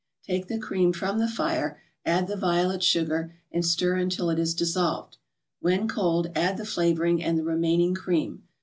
Take 0.23 0.47
the 0.47 0.57
cream 0.57 0.93
from 0.93 1.19
the 1.19 1.27
fire, 1.27 1.79
add 2.07 2.25
the 2.25 2.35
violet 2.35 2.81
sugar, 2.81 3.35
and 3.51 3.63
stir 3.63 3.97
until 3.97 4.31
it 4.31 4.39
is 4.39 4.55
dissolved; 4.55 5.17
when 5.59 5.87
cold, 5.87 6.31
add 6.35 6.57
the 6.57 6.65
flavoring 6.65 7.21
and 7.21 7.37
the 7.37 7.43
remaining 7.43 7.93
cream. 7.93 8.41